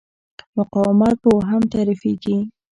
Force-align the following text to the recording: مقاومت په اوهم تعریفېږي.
مقاومت 0.57 1.15
په 1.23 1.29
اوهم 1.35 1.61
تعریفېږي. 1.73 2.37